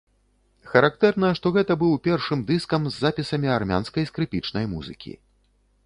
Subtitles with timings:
[0.71, 5.13] Характэрна, што гэта быў першым дыскам з запісамі армянскай скрыпічнай музыкі.